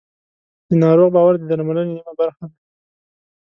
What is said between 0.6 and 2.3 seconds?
د ناروغ باور د درملنې نیمه